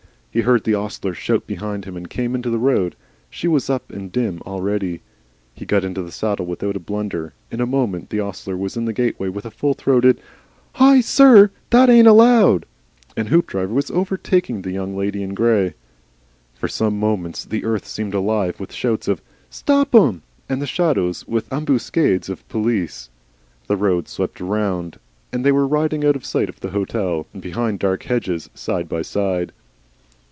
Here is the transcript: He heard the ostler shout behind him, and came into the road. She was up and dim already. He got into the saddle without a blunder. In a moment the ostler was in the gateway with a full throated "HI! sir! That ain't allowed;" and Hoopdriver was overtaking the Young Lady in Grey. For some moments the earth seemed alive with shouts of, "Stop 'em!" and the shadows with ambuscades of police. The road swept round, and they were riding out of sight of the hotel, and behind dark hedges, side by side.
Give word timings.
He 0.33 0.39
heard 0.39 0.63
the 0.63 0.75
ostler 0.75 1.13
shout 1.13 1.45
behind 1.45 1.83
him, 1.83 1.97
and 1.97 2.09
came 2.09 2.35
into 2.35 2.49
the 2.49 2.57
road. 2.57 2.95
She 3.29 3.49
was 3.49 3.69
up 3.69 3.91
and 3.91 4.09
dim 4.09 4.41
already. 4.45 5.01
He 5.53 5.65
got 5.65 5.83
into 5.83 6.01
the 6.01 6.09
saddle 6.13 6.45
without 6.45 6.77
a 6.77 6.79
blunder. 6.79 7.33
In 7.51 7.59
a 7.59 7.65
moment 7.65 8.09
the 8.09 8.21
ostler 8.21 8.55
was 8.55 8.77
in 8.77 8.85
the 8.85 8.93
gateway 8.93 9.27
with 9.27 9.45
a 9.45 9.51
full 9.51 9.73
throated 9.73 10.21
"HI! 10.75 11.01
sir! 11.01 11.51
That 11.71 11.89
ain't 11.89 12.07
allowed;" 12.07 12.65
and 13.17 13.27
Hoopdriver 13.27 13.73
was 13.73 13.91
overtaking 13.91 14.61
the 14.61 14.71
Young 14.71 14.95
Lady 14.95 15.21
in 15.21 15.33
Grey. 15.33 15.73
For 16.55 16.69
some 16.69 16.97
moments 16.97 17.43
the 17.43 17.65
earth 17.65 17.85
seemed 17.85 18.13
alive 18.13 18.57
with 18.57 18.71
shouts 18.71 19.09
of, 19.09 19.21
"Stop 19.49 19.93
'em!" 19.93 20.21
and 20.47 20.61
the 20.61 20.65
shadows 20.65 21.27
with 21.27 21.51
ambuscades 21.51 22.29
of 22.29 22.47
police. 22.47 23.09
The 23.67 23.75
road 23.75 24.07
swept 24.07 24.39
round, 24.39 24.97
and 25.33 25.43
they 25.45 25.51
were 25.51 25.67
riding 25.67 26.05
out 26.05 26.15
of 26.15 26.23
sight 26.25 26.47
of 26.47 26.61
the 26.61 26.69
hotel, 26.71 27.27
and 27.33 27.41
behind 27.41 27.79
dark 27.79 28.03
hedges, 28.03 28.49
side 28.55 28.87
by 28.87 29.01
side. 29.01 29.51